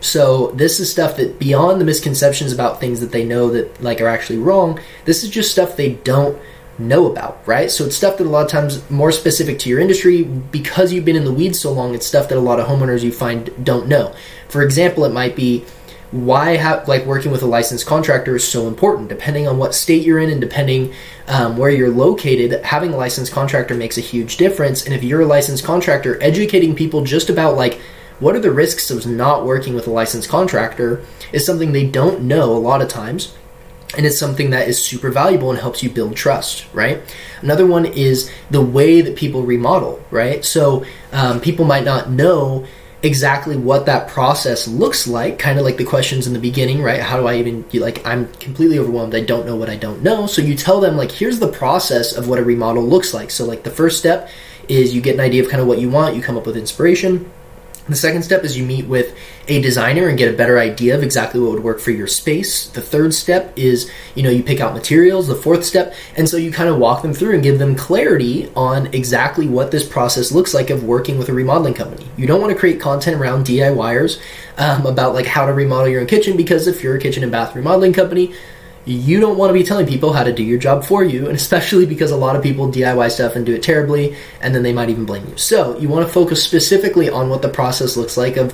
So 0.00 0.48
this 0.48 0.78
is 0.78 0.90
stuff 0.90 1.16
that 1.16 1.38
beyond 1.38 1.80
the 1.80 1.84
misconceptions 1.84 2.52
about 2.52 2.78
things 2.78 3.00
that 3.00 3.12
they 3.12 3.24
know 3.24 3.50
that 3.50 3.82
like 3.82 4.00
are 4.00 4.06
actually 4.06 4.38
wrong, 4.38 4.78
this 5.04 5.24
is 5.24 5.30
just 5.30 5.50
stuff 5.50 5.76
they 5.76 5.94
don't 5.94 6.38
know 6.78 7.10
about, 7.10 7.40
right? 7.46 7.70
So 7.70 7.84
it's 7.84 7.96
stuff 7.96 8.18
that 8.18 8.26
a 8.26 8.30
lot 8.30 8.44
of 8.44 8.50
times 8.50 8.88
more 8.90 9.12
specific 9.12 9.58
to 9.60 9.68
your 9.68 9.80
industry 9.80 10.24
because 10.24 10.92
you've 10.92 11.04
been 11.04 11.16
in 11.16 11.24
the 11.24 11.32
weeds 11.32 11.58
so 11.58 11.72
long. 11.72 11.94
It's 11.94 12.06
stuff 12.06 12.28
that 12.28 12.38
a 12.38 12.40
lot 12.40 12.60
of 12.60 12.66
homeowners 12.66 13.02
you 13.02 13.12
find 13.12 13.50
don't 13.64 13.88
know. 13.88 14.14
For 14.48 14.62
example, 14.62 15.04
it 15.04 15.12
might 15.12 15.36
be 15.36 15.64
why 16.12 16.56
have 16.56 16.86
like 16.86 17.04
working 17.04 17.32
with 17.32 17.42
a 17.42 17.46
licensed 17.46 17.86
contractor 17.86 18.36
is 18.36 18.46
so 18.46 18.68
important. 18.68 19.08
Depending 19.08 19.48
on 19.48 19.58
what 19.58 19.74
state 19.74 20.04
you're 20.04 20.18
in 20.18 20.30
and 20.30 20.40
depending 20.40 20.92
um, 21.28 21.56
where 21.56 21.70
you're 21.70 21.90
located, 21.90 22.64
having 22.64 22.92
a 22.92 22.96
licensed 22.96 23.32
contractor 23.32 23.74
makes 23.74 23.98
a 23.98 24.02
huge 24.02 24.36
difference. 24.36 24.84
And 24.84 24.94
if 24.94 25.02
you're 25.02 25.22
a 25.22 25.26
licensed 25.26 25.64
contractor, 25.64 26.22
educating 26.22 26.74
people 26.74 27.02
just 27.02 27.28
about 27.28 27.56
like 27.56 27.80
what 28.18 28.34
are 28.34 28.40
the 28.40 28.52
risks 28.52 28.90
of 28.90 29.06
not 29.06 29.44
working 29.44 29.74
with 29.74 29.86
a 29.86 29.90
licensed 29.90 30.28
contractor 30.28 31.04
is 31.32 31.44
something 31.44 31.72
they 31.72 31.86
don't 31.86 32.22
know 32.22 32.52
a 32.52 32.56
lot 32.56 32.80
of 32.80 32.88
times 32.88 33.34
and 33.96 34.04
it's 34.04 34.18
something 34.18 34.50
that 34.50 34.68
is 34.68 34.82
super 34.82 35.10
valuable 35.10 35.50
and 35.50 35.58
helps 35.58 35.82
you 35.82 35.90
build 35.90 36.16
trust 36.16 36.66
right? 36.72 37.00
Another 37.40 37.66
one 37.66 37.86
is 37.86 38.30
the 38.50 38.60
way 38.60 39.00
that 39.00 39.16
people 39.16 39.42
remodel 39.42 40.04
right? 40.10 40.44
So 40.44 40.84
um, 41.12 41.40
people 41.40 41.64
might 41.64 41.84
not 41.84 42.10
know 42.10 42.66
exactly 43.02 43.56
what 43.56 43.86
that 43.86 44.08
process 44.08 44.66
looks 44.66 45.06
like 45.06 45.38
kind 45.38 45.58
of 45.58 45.64
like 45.64 45.76
the 45.76 45.84
questions 45.84 46.26
in 46.26 46.32
the 46.32 46.38
beginning 46.38 46.82
right? 46.82 47.00
How 47.00 47.20
do 47.20 47.26
i 47.26 47.36
even 47.36 47.64
like 47.74 48.04
i'm 48.06 48.32
completely 48.34 48.78
overwhelmed. 48.78 49.14
I 49.14 49.20
don't 49.20 49.46
know 49.46 49.56
what 49.56 49.70
i 49.70 49.76
don't 49.76 50.02
know. 50.02 50.26
So 50.26 50.42
you 50.42 50.56
tell 50.56 50.80
them 50.80 50.96
like 50.96 51.12
here's 51.12 51.38
the 51.38 51.52
process 51.52 52.16
of 52.16 52.28
what 52.28 52.38
a 52.38 52.44
remodel 52.44 52.84
looks 52.84 53.14
like. 53.14 53.30
So 53.30 53.44
like 53.44 53.62
the 53.62 53.70
first 53.70 53.98
step 53.98 54.28
is 54.68 54.94
you 54.94 55.00
get 55.00 55.14
an 55.14 55.20
idea 55.20 55.42
of 55.44 55.48
kind 55.48 55.60
of 55.60 55.68
what 55.68 55.78
you 55.78 55.88
want. 55.88 56.16
You 56.16 56.22
come 56.22 56.36
up 56.36 56.46
with 56.46 56.56
inspiration 56.56 57.30
the 57.88 57.96
second 57.96 58.22
step 58.22 58.42
is 58.42 58.56
you 58.56 58.64
meet 58.64 58.86
with 58.86 59.16
a 59.48 59.60
designer 59.62 60.08
and 60.08 60.18
get 60.18 60.32
a 60.32 60.36
better 60.36 60.58
idea 60.58 60.96
of 60.96 61.02
exactly 61.02 61.40
what 61.40 61.52
would 61.52 61.62
work 61.62 61.78
for 61.78 61.92
your 61.92 62.08
space. 62.08 62.68
The 62.68 62.82
third 62.82 63.14
step 63.14 63.52
is, 63.56 63.90
you 64.14 64.22
know, 64.22 64.30
you 64.30 64.42
pick 64.42 64.60
out 64.60 64.74
materials. 64.74 65.28
The 65.28 65.36
fourth 65.36 65.64
step, 65.64 65.94
and 66.16 66.28
so 66.28 66.36
you 66.36 66.50
kind 66.50 66.68
of 66.68 66.78
walk 66.78 67.02
them 67.02 67.14
through 67.14 67.34
and 67.34 67.42
give 67.42 67.58
them 67.58 67.76
clarity 67.76 68.50
on 68.56 68.88
exactly 68.88 69.46
what 69.48 69.70
this 69.70 69.88
process 69.88 70.32
looks 70.32 70.52
like 70.52 70.70
of 70.70 70.82
working 70.82 71.16
with 71.16 71.28
a 71.28 71.32
remodeling 71.32 71.74
company. 71.74 72.08
You 72.16 72.26
don't 72.26 72.40
want 72.40 72.52
to 72.52 72.58
create 72.58 72.80
content 72.80 73.20
around 73.20 73.46
DIYers 73.46 74.20
um, 74.58 74.86
about 74.86 75.14
like 75.14 75.26
how 75.26 75.46
to 75.46 75.52
remodel 75.52 75.88
your 75.88 76.00
own 76.00 76.06
kitchen 76.06 76.36
because 76.36 76.66
if 76.66 76.82
you're 76.82 76.96
a 76.96 77.00
kitchen 77.00 77.22
and 77.22 77.30
bath 77.30 77.54
remodeling 77.54 77.92
company, 77.92 78.34
you 78.86 79.18
don't 79.18 79.36
want 79.36 79.50
to 79.50 79.54
be 79.54 79.64
telling 79.64 79.86
people 79.86 80.12
how 80.12 80.22
to 80.22 80.32
do 80.32 80.44
your 80.44 80.58
job 80.58 80.84
for 80.84 81.02
you, 81.04 81.26
and 81.26 81.36
especially 81.36 81.86
because 81.86 82.12
a 82.12 82.16
lot 82.16 82.36
of 82.36 82.42
people 82.42 82.70
DIY 82.70 83.10
stuff 83.10 83.34
and 83.34 83.44
do 83.44 83.52
it 83.54 83.62
terribly, 83.62 84.16
and 84.40 84.54
then 84.54 84.62
they 84.62 84.72
might 84.72 84.88
even 84.88 85.04
blame 85.04 85.26
you. 85.28 85.36
So 85.36 85.76
you 85.78 85.88
want 85.88 86.06
to 86.06 86.12
focus 86.12 86.42
specifically 86.42 87.10
on 87.10 87.28
what 87.28 87.42
the 87.42 87.48
process 87.48 87.96
looks 87.96 88.16
like 88.16 88.36
of 88.36 88.52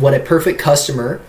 what 0.00 0.14
a 0.14 0.20
perfect 0.20 0.58
customer 0.58 1.20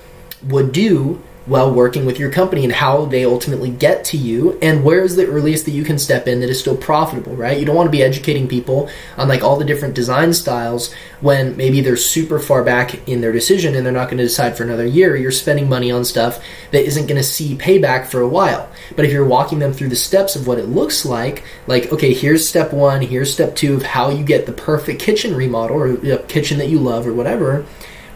would 0.47 0.71
do 0.71 1.21
while 1.49 1.73
working 1.73 2.05
with 2.05 2.19
your 2.19 2.31
company 2.31 2.63
and 2.63 2.71
how 2.71 3.05
they 3.05 3.25
ultimately 3.25 3.71
get 3.71 4.05
to 4.05 4.17
you 4.17 4.57
and 4.61 4.83
where 4.83 5.03
is 5.03 5.15
the 5.15 5.25
earliest 5.25 5.65
that 5.65 5.71
you 5.71 5.83
can 5.83 5.97
step 5.97 6.27
in 6.27 6.39
that 6.39 6.49
is 6.49 6.59
still 6.59 6.77
profitable 6.77 7.35
right? 7.35 7.59
You 7.59 7.65
don't 7.65 7.75
want 7.75 7.87
to 7.87 7.91
be 7.91 8.03
educating 8.03 8.47
people 8.47 8.89
on 9.17 9.27
like 9.27 9.43
all 9.43 9.57
the 9.57 9.65
different 9.65 9.95
design 9.95 10.31
styles 10.33 10.93
when 11.21 11.57
maybe 11.57 11.81
they're 11.81 11.97
super 11.97 12.39
far 12.39 12.63
back 12.63 13.07
in 13.07 13.19
their 13.19 13.31
decision 13.31 13.75
and 13.75 13.85
they're 13.85 13.91
not 13.91 14.05
going 14.05 14.19
to 14.19 14.23
decide 14.23 14.55
for 14.55 14.63
another 14.63 14.85
year. 14.85 15.15
You're 15.15 15.31
spending 15.31 15.67
money 15.67 15.91
on 15.91 16.05
stuff 16.05 16.41
that 16.71 16.85
isn't 16.85 17.07
going 17.07 17.17
to 17.17 17.23
see 17.23 17.55
payback 17.55 18.05
for 18.05 18.21
a 18.21 18.27
while. 18.27 18.69
But 18.95 19.05
if 19.05 19.11
you're 19.11 19.25
walking 19.25 19.59
them 19.59 19.73
through 19.73 19.89
the 19.89 19.95
steps 19.95 20.35
of 20.35 20.45
what 20.45 20.59
it 20.59 20.67
looks 20.67 21.05
like 21.05 21.43
like 21.67 21.91
okay 21.91 22.13
here's 22.13 22.47
step 22.47 22.71
one 22.73 23.01
here's 23.01 23.33
step 23.33 23.55
two 23.55 23.75
of 23.75 23.83
how 23.83 24.09
you 24.09 24.23
get 24.23 24.45
the 24.45 24.51
perfect 24.51 25.01
kitchen 25.01 25.35
remodel 25.35 25.77
or 25.77 25.93
a 25.93 26.23
kitchen 26.23 26.57
that 26.59 26.69
you 26.69 26.79
love 26.79 27.07
or 27.07 27.13
whatever 27.13 27.65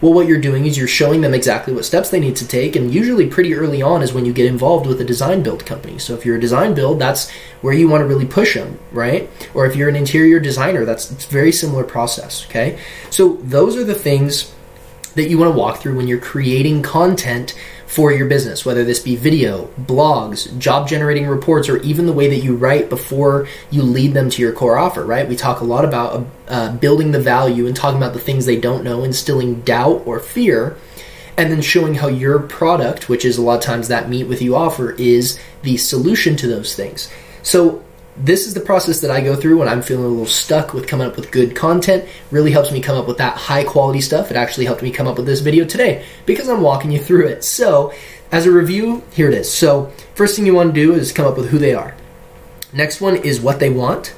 well, 0.00 0.12
what 0.12 0.26
you're 0.26 0.40
doing 0.40 0.66
is 0.66 0.76
you're 0.76 0.86
showing 0.86 1.20
them 1.20 1.34
exactly 1.34 1.72
what 1.72 1.84
steps 1.84 2.10
they 2.10 2.20
need 2.20 2.36
to 2.36 2.46
take, 2.46 2.76
and 2.76 2.92
usually 2.92 3.26
pretty 3.26 3.54
early 3.54 3.80
on 3.82 4.02
is 4.02 4.12
when 4.12 4.24
you 4.24 4.32
get 4.32 4.46
involved 4.46 4.86
with 4.86 5.00
a 5.00 5.04
design 5.04 5.42
build 5.42 5.64
company. 5.64 5.98
So 5.98 6.14
if 6.14 6.26
you're 6.26 6.36
a 6.36 6.40
design 6.40 6.74
build, 6.74 6.98
that's 6.98 7.30
where 7.60 7.74
you 7.74 7.88
want 7.88 8.02
to 8.02 8.06
really 8.06 8.26
push 8.26 8.54
them, 8.54 8.78
right? 8.92 9.30
Or 9.54 9.66
if 9.66 9.76
you're 9.76 9.88
an 9.88 9.96
interior 9.96 10.40
designer, 10.40 10.84
that's 10.84 11.06
very 11.26 11.52
similar 11.52 11.84
process. 11.84 12.44
Okay, 12.46 12.78
so 13.10 13.34
those 13.42 13.76
are 13.76 13.84
the 13.84 13.94
things 13.94 14.52
that 15.14 15.28
you 15.28 15.38
want 15.38 15.52
to 15.52 15.58
walk 15.58 15.78
through 15.78 15.96
when 15.96 16.08
you're 16.08 16.18
creating 16.18 16.82
content 16.82 17.54
for 17.86 18.12
your 18.12 18.26
business, 18.26 18.64
whether 18.64 18.84
this 18.84 19.00
be 19.00 19.16
video, 19.16 19.66
blogs, 19.80 20.56
job 20.58 20.88
generating 20.88 21.26
reports, 21.26 21.68
or 21.68 21.78
even 21.78 22.06
the 22.06 22.12
way 22.12 22.28
that 22.28 22.44
you 22.44 22.56
write 22.56 22.88
before 22.88 23.46
you 23.70 23.82
lead 23.82 24.14
them 24.14 24.30
to 24.30 24.42
your 24.42 24.52
core 24.52 24.78
offer, 24.78 25.04
right? 25.04 25.28
We 25.28 25.36
talk 25.36 25.60
a 25.60 25.64
lot 25.64 25.84
about 25.84 26.26
uh, 26.48 26.72
building 26.76 27.12
the 27.12 27.20
value 27.20 27.66
and 27.66 27.76
talking 27.76 27.98
about 27.98 28.12
the 28.12 28.20
things 28.20 28.46
they 28.46 28.58
don't 28.58 28.84
know, 28.84 29.04
instilling 29.04 29.60
doubt 29.60 30.02
or 30.06 30.18
fear, 30.18 30.76
and 31.36 31.50
then 31.50 31.60
showing 31.60 31.94
how 31.94 32.08
your 32.08 32.38
product, 32.38 33.08
which 33.08 33.24
is 33.24 33.36
a 33.36 33.42
lot 33.42 33.56
of 33.56 33.62
times 33.62 33.88
that 33.88 34.08
meet 34.08 34.24
with 34.24 34.40
you 34.40 34.56
offer, 34.56 34.92
is 34.92 35.38
the 35.62 35.76
solution 35.76 36.36
to 36.36 36.46
those 36.46 36.74
things. 36.74 37.10
So 37.42 37.84
this 38.16 38.46
is 38.46 38.54
the 38.54 38.60
process 38.60 39.00
that 39.00 39.10
I 39.10 39.20
go 39.20 39.34
through 39.34 39.58
when 39.58 39.68
I'm 39.68 39.82
feeling 39.82 40.04
a 40.04 40.08
little 40.08 40.26
stuck 40.26 40.72
with 40.72 40.86
coming 40.86 41.06
up 41.06 41.16
with 41.16 41.32
good 41.32 41.56
content. 41.56 42.08
Really 42.30 42.52
helps 42.52 42.70
me 42.70 42.80
come 42.80 42.96
up 42.96 43.08
with 43.08 43.18
that 43.18 43.36
high 43.36 43.64
quality 43.64 44.00
stuff. 44.00 44.30
It 44.30 44.36
actually 44.36 44.66
helped 44.66 44.82
me 44.82 44.90
come 44.90 45.08
up 45.08 45.16
with 45.16 45.26
this 45.26 45.40
video 45.40 45.64
today 45.64 46.04
because 46.24 46.48
I'm 46.48 46.60
walking 46.60 46.92
you 46.92 47.00
through 47.00 47.26
it. 47.26 47.44
So, 47.44 47.92
as 48.30 48.46
a 48.46 48.52
review, 48.52 49.02
here 49.12 49.28
it 49.28 49.34
is. 49.34 49.52
So, 49.52 49.92
first 50.14 50.36
thing 50.36 50.46
you 50.46 50.54
want 50.54 50.74
to 50.74 50.80
do 50.80 50.94
is 50.94 51.12
come 51.12 51.26
up 51.26 51.36
with 51.36 51.50
who 51.50 51.58
they 51.58 51.74
are. 51.74 51.96
Next 52.72 53.00
one 53.00 53.16
is 53.16 53.40
what 53.40 53.60
they 53.60 53.70
want. 53.70 54.14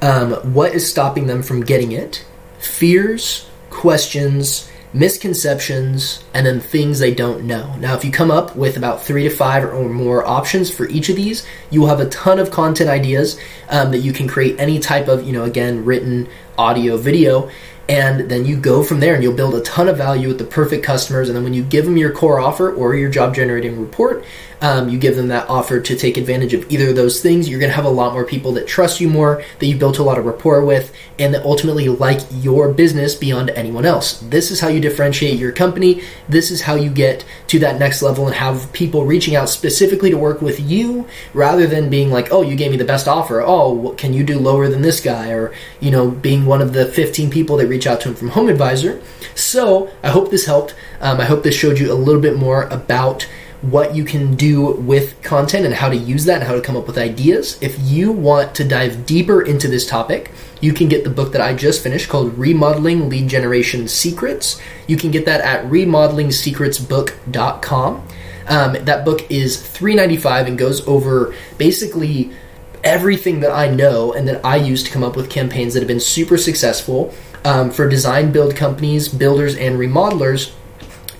Um, 0.00 0.32
what 0.52 0.74
is 0.74 0.88
stopping 0.88 1.26
them 1.26 1.42
from 1.42 1.62
getting 1.62 1.92
it? 1.92 2.24
Fears, 2.58 3.48
questions, 3.70 4.70
misconceptions, 4.96 6.24
and 6.32 6.46
then 6.46 6.58
things 6.58 6.98
they 6.98 7.14
don't 7.14 7.44
know. 7.44 7.76
Now, 7.76 7.94
if 7.94 8.04
you 8.04 8.10
come 8.10 8.30
up 8.30 8.56
with 8.56 8.78
about 8.78 9.02
three 9.02 9.24
to 9.24 9.30
five 9.30 9.64
or 9.64 9.88
more 9.88 10.26
options 10.26 10.70
for 10.70 10.88
each 10.88 11.10
of 11.10 11.16
these, 11.16 11.46
you 11.70 11.80
will 11.80 11.88
have 11.88 12.00
a 12.00 12.08
ton 12.08 12.38
of 12.38 12.50
content 12.50 12.88
ideas 12.88 13.38
um, 13.68 13.90
that 13.90 13.98
you 13.98 14.12
can 14.12 14.26
create 14.26 14.58
any 14.58 14.78
type 14.78 15.06
of, 15.06 15.24
you 15.24 15.32
know, 15.32 15.44
again, 15.44 15.84
written, 15.84 16.28
audio, 16.56 16.96
video, 16.96 17.50
and 17.88 18.30
then 18.30 18.44
you 18.44 18.56
go 18.56 18.82
from 18.82 19.00
there 19.00 19.14
and 19.14 19.22
you'll 19.22 19.36
build 19.36 19.54
a 19.54 19.60
ton 19.60 19.88
of 19.88 19.96
value 19.96 20.28
with 20.28 20.38
the 20.38 20.44
perfect 20.44 20.82
customers 20.84 21.28
and 21.28 21.36
then 21.36 21.44
when 21.44 21.54
you 21.54 21.62
give 21.62 21.84
them 21.84 21.96
your 21.96 22.12
core 22.12 22.40
offer 22.40 22.72
or 22.72 22.96
your 22.96 23.10
job 23.10 23.34
generating 23.34 23.80
report 23.80 24.24
um, 24.60 24.88
you 24.88 24.98
give 24.98 25.16
them 25.16 25.28
that 25.28 25.48
offer 25.48 25.80
to 25.80 25.96
take 25.96 26.16
advantage 26.16 26.54
of 26.54 26.70
either 26.70 26.90
of 26.90 26.96
those 26.96 27.20
things. 27.20 27.48
You're 27.48 27.60
going 27.60 27.70
to 27.70 27.76
have 27.76 27.84
a 27.84 27.90
lot 27.90 28.12
more 28.12 28.24
people 28.24 28.52
that 28.52 28.66
trust 28.66 29.00
you 29.00 29.08
more 29.08 29.42
that 29.58 29.66
you've 29.66 29.78
built 29.78 29.98
a 29.98 30.02
lot 30.02 30.18
of 30.18 30.24
rapport 30.24 30.64
with 30.64 30.94
and 31.18 31.34
that 31.34 31.44
ultimately 31.44 31.88
like 31.88 32.20
your 32.30 32.72
business 32.72 33.14
beyond 33.14 33.50
anyone 33.50 33.84
else. 33.84 34.20
This 34.20 34.50
is 34.50 34.60
how 34.60 34.68
you 34.68 34.80
differentiate 34.80 35.38
your 35.38 35.52
company. 35.52 36.02
This 36.28 36.50
is 36.50 36.62
how 36.62 36.74
you 36.74 36.90
get 36.90 37.24
to 37.48 37.58
that 37.60 37.78
next 37.78 38.02
level 38.02 38.26
and 38.26 38.34
have 38.34 38.72
people 38.72 39.04
reaching 39.04 39.36
out 39.36 39.48
specifically 39.48 40.10
to 40.10 40.18
work 40.18 40.40
with 40.40 40.58
you 40.60 41.06
rather 41.34 41.66
than 41.66 41.90
being 41.90 42.10
like 42.10 42.32
oh 42.32 42.42
you 42.42 42.56
gave 42.56 42.70
me 42.70 42.76
the 42.76 42.84
best 42.84 43.08
offer. 43.08 43.42
Oh 43.42 43.94
can 43.98 44.12
you 44.12 44.24
do 44.24 44.38
lower 44.38 44.68
than 44.68 44.82
this 44.82 45.00
guy? 45.00 45.30
Or 45.30 45.52
you 45.80 45.90
know 45.90 46.10
being 46.10 46.46
one 46.46 46.62
of 46.62 46.72
the 46.72 46.86
15 46.86 47.30
people 47.30 47.56
that 47.58 47.68
reach 47.68 47.86
out 47.86 48.00
to 48.02 48.08
him 48.08 48.14
from 48.14 48.28
Home 48.30 48.48
Advisor. 48.48 49.02
So 49.34 49.90
I 50.02 50.08
hope 50.08 50.30
this 50.30 50.46
helped. 50.46 50.74
Um, 51.00 51.20
I 51.20 51.24
hope 51.24 51.42
this 51.42 51.54
showed 51.54 51.78
you 51.78 51.92
a 51.92 51.94
little 51.94 52.20
bit 52.20 52.36
more 52.36 52.64
about 52.64 53.26
what 53.62 53.94
you 53.94 54.04
can 54.04 54.34
do 54.34 54.72
with 54.72 55.22
content 55.22 55.64
and 55.64 55.72
how 55.74 55.88
to 55.88 55.96
use 55.96 56.26
that 56.26 56.38
and 56.38 56.44
how 56.44 56.54
to 56.54 56.60
come 56.60 56.76
up 56.76 56.86
with 56.86 56.98
ideas. 56.98 57.56
If 57.60 57.76
you 57.80 58.12
want 58.12 58.54
to 58.56 58.64
dive 58.64 59.06
deeper 59.06 59.40
into 59.42 59.68
this 59.68 59.86
topic, 59.86 60.32
you 60.60 60.72
can 60.72 60.88
get 60.88 61.04
the 61.04 61.10
book 61.10 61.30
that 61.32 61.40
I 61.40 61.54
just 61.54 61.80
finished 61.82 62.08
called 62.08 62.36
Remodeling 62.38 63.08
Lead 63.08 63.28
Generation 63.28 63.88
Secrets. 63.88 64.60
You 64.86 64.96
can 64.96 65.10
get 65.10 65.26
that 65.26 65.40
at 65.40 65.64
remodelingsecretsbook.com. 65.66 68.08
Um, 68.48 68.76
that 68.84 69.04
book 69.04 69.28
is 69.30 69.56
$3.95 69.56 70.46
and 70.46 70.56
goes 70.56 70.86
over 70.86 71.34
basically 71.58 72.30
everything 72.84 73.40
that 73.40 73.50
I 73.50 73.66
know 73.68 74.12
and 74.12 74.28
that 74.28 74.44
I 74.44 74.54
use 74.56 74.84
to 74.84 74.90
come 74.90 75.02
up 75.02 75.16
with 75.16 75.28
campaigns 75.28 75.74
that 75.74 75.80
have 75.80 75.88
been 75.88 75.98
super 75.98 76.38
successful 76.38 77.12
um, 77.44 77.70
for 77.70 77.88
design 77.88 78.30
build 78.32 78.54
companies, 78.54 79.08
builders, 79.08 79.56
and 79.56 79.78
remodelers, 79.78 80.52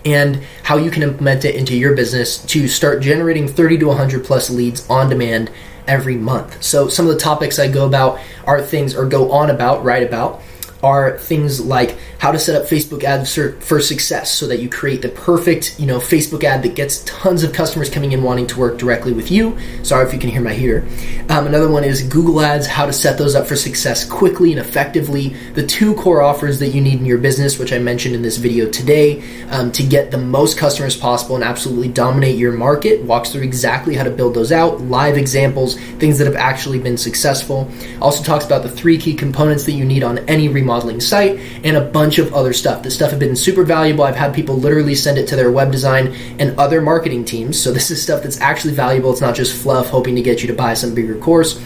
and 0.06 0.42
how 0.62 0.78
you 0.78 0.90
can 0.90 1.02
implement 1.02 1.44
it 1.44 1.56
into 1.56 1.76
your 1.76 1.94
business 1.94 2.38
to 2.46 2.68
start 2.68 3.02
generating 3.02 3.48
30 3.48 3.78
to 3.78 3.86
100 3.88 4.24
plus 4.24 4.48
leads 4.48 4.88
on 4.88 5.10
demand 5.10 5.50
every 5.86 6.16
month. 6.16 6.62
So, 6.62 6.88
some 6.88 7.06
of 7.06 7.12
the 7.12 7.18
topics 7.18 7.58
I 7.58 7.68
go 7.68 7.86
about 7.86 8.20
are 8.46 8.62
things 8.62 8.94
or 8.94 9.06
go 9.06 9.32
on 9.32 9.50
about, 9.50 9.84
write 9.84 10.04
about 10.04 10.42
are 10.86 11.18
things 11.18 11.60
like 11.60 11.98
how 12.18 12.30
to 12.30 12.38
set 12.38 12.54
up 12.60 12.68
Facebook 12.68 13.02
ads 13.02 13.34
for 13.34 13.80
success 13.80 14.30
so 14.30 14.46
that 14.46 14.60
you 14.60 14.68
create 14.68 15.02
the 15.02 15.08
perfect, 15.08 15.78
you 15.80 15.86
know, 15.86 15.98
Facebook 15.98 16.44
ad 16.44 16.62
that 16.62 16.74
gets 16.76 17.02
tons 17.04 17.42
of 17.42 17.52
customers 17.52 17.90
coming 17.90 18.12
in 18.12 18.22
wanting 18.22 18.46
to 18.46 18.58
work 18.58 18.78
directly 18.78 19.12
with 19.12 19.30
you. 19.30 19.58
Sorry 19.82 20.06
if 20.06 20.14
you 20.14 20.20
can 20.20 20.30
hear 20.30 20.40
my 20.40 20.54
heater. 20.54 20.86
Um, 21.28 21.46
another 21.46 21.68
one 21.68 21.82
is 21.82 22.02
Google 22.02 22.40
Ads, 22.40 22.66
how 22.66 22.86
to 22.86 22.92
set 22.92 23.18
those 23.18 23.34
up 23.34 23.46
for 23.46 23.56
success 23.56 24.04
quickly 24.08 24.52
and 24.52 24.60
effectively. 24.60 25.28
The 25.54 25.66
two 25.66 25.94
core 25.96 26.22
offers 26.22 26.60
that 26.60 26.68
you 26.68 26.80
need 26.80 27.00
in 27.00 27.06
your 27.06 27.18
business, 27.18 27.58
which 27.58 27.72
I 27.72 27.78
mentioned 27.78 28.14
in 28.14 28.22
this 28.22 28.36
video 28.36 28.70
today, 28.70 29.22
um, 29.50 29.72
to 29.72 29.82
get 29.82 30.10
the 30.10 30.18
most 30.18 30.56
customers 30.56 30.96
possible 30.96 31.34
and 31.34 31.44
absolutely 31.44 31.88
dominate 31.88 32.38
your 32.38 32.52
market. 32.52 33.02
Walks 33.02 33.32
through 33.32 33.42
exactly 33.42 33.96
how 33.96 34.04
to 34.04 34.10
build 34.10 34.34
those 34.34 34.52
out, 34.52 34.80
live 34.82 35.16
examples, 35.16 35.76
things 35.98 36.18
that 36.18 36.26
have 36.26 36.36
actually 36.36 36.78
been 36.78 36.96
successful. 36.96 37.68
Also 38.00 38.22
talks 38.22 38.46
about 38.46 38.62
the 38.62 38.70
three 38.70 38.98
key 38.98 39.14
components 39.14 39.64
that 39.64 39.72
you 39.72 39.84
need 39.84 40.02
on 40.02 40.18
any 40.28 40.48
remodeling 40.76 41.00
site 41.00 41.38
and 41.64 41.76
a 41.76 41.80
bunch 41.80 42.18
of 42.18 42.34
other 42.34 42.52
stuff. 42.52 42.82
This 42.82 42.94
stuff 42.94 43.10
has 43.10 43.18
been 43.18 43.36
super 43.36 43.64
valuable. 43.64 44.04
I've 44.04 44.16
had 44.16 44.34
people 44.34 44.56
literally 44.56 44.94
send 44.94 45.18
it 45.18 45.26
to 45.28 45.36
their 45.36 45.50
web 45.50 45.72
design 45.72 46.14
and 46.38 46.58
other 46.58 46.80
marketing 46.80 47.24
teams. 47.24 47.60
So 47.60 47.72
this 47.72 47.90
is 47.90 48.02
stuff 48.02 48.22
that's 48.22 48.40
actually 48.40 48.74
valuable. 48.74 49.10
It's 49.12 49.20
not 49.20 49.34
just 49.34 49.60
fluff 49.62 49.88
hoping 49.88 50.14
to 50.16 50.22
get 50.22 50.42
you 50.42 50.48
to 50.48 50.54
buy 50.54 50.74
some 50.74 50.94
bigger 50.94 51.16
course. 51.16 51.60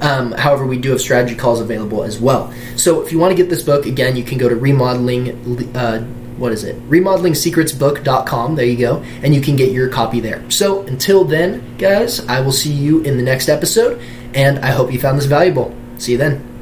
Um, 0.00 0.32
however, 0.32 0.66
we 0.66 0.78
do 0.78 0.90
have 0.90 1.00
strategy 1.00 1.34
calls 1.34 1.60
available 1.60 2.02
as 2.02 2.18
well. 2.20 2.52
So 2.76 3.00
if 3.00 3.12
you 3.12 3.18
want 3.18 3.34
to 3.34 3.36
get 3.36 3.48
this 3.48 3.62
book, 3.62 3.86
again, 3.86 4.16
you 4.16 4.24
can 4.24 4.36
go 4.36 4.48
to 4.48 4.56
remodeling. 4.56 5.74
Uh, 5.74 6.02
what 6.36 6.52
is 6.52 6.64
it? 6.64 6.76
RemodelingSecretsBook.com. 6.90 8.56
There 8.56 8.66
you 8.66 8.76
go, 8.76 8.98
and 9.22 9.34
you 9.34 9.40
can 9.40 9.56
get 9.56 9.72
your 9.72 9.88
copy 9.88 10.20
there. 10.20 10.50
So 10.50 10.82
until 10.82 11.24
then, 11.24 11.78
guys, 11.78 12.20
I 12.26 12.40
will 12.40 12.52
see 12.52 12.72
you 12.72 13.00
in 13.00 13.16
the 13.16 13.22
next 13.22 13.48
episode, 13.48 14.02
and 14.34 14.58
I 14.58 14.72
hope 14.72 14.92
you 14.92 15.00
found 15.00 15.16
this 15.16 15.24
valuable. 15.24 15.74
See 15.96 16.12
you 16.12 16.18
then. 16.18 16.55